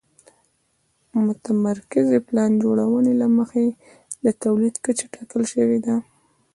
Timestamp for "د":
4.25-4.25